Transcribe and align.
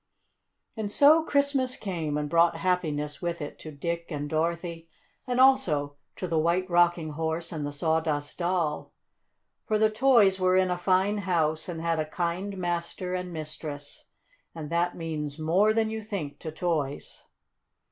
And 0.75 0.91
so 0.91 1.21
Christmas 1.21 1.75
came 1.75 2.17
and 2.17 2.27
brought 2.27 2.57
happiness 2.57 3.21
with 3.21 3.39
it 3.39 3.59
to 3.59 3.71
Dick 3.71 4.09
and 4.09 4.27
Dorothy 4.27 4.89
and 5.27 5.39
also 5.39 5.95
to 6.15 6.27
the 6.27 6.39
White 6.39 6.67
Rocking 6.67 7.11
Horse 7.11 7.51
and 7.51 7.67
the 7.67 7.71
Sawdust 7.71 8.39
Doll. 8.39 8.91
For 9.67 9.77
the 9.77 9.91
toys 9.91 10.39
were 10.39 10.57
in 10.57 10.71
a 10.71 10.75
fine 10.79 11.19
house 11.19 11.69
and 11.69 11.81
had 11.81 11.99
a 11.99 12.05
kind 12.09 12.57
master 12.57 13.13
and 13.13 13.31
mistress. 13.31 14.07
And 14.55 14.71
that 14.71 14.97
means 14.97 15.37
more 15.37 15.71
than 15.71 15.91
you 15.91 16.01
think 16.01 16.39
to 16.39 16.51
toys. 16.51 17.25